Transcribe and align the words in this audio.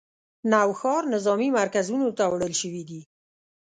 نوښار 0.51 1.03
نظامي 1.13 1.49
مرکزونو 1.59 2.07
ته 2.17 2.23
وړل 2.31 2.53
شوي 2.61 2.83
دي 2.89 3.01